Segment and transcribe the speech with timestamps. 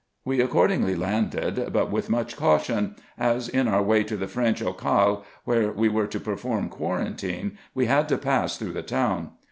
[0.25, 5.23] We accordingly landed, but with much caution, as, in our way to the French Occale,
[5.43, 9.29] where we were to perform quarantine, we had to pass through the town.